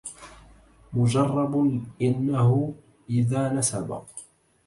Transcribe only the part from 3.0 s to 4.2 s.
إذا نسب